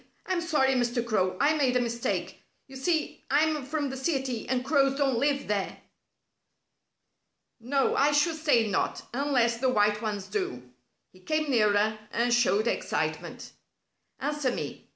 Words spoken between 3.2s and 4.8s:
I'm from the city, and